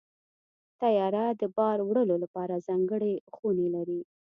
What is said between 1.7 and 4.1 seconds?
وړلو لپاره ځانګړې خونې لري.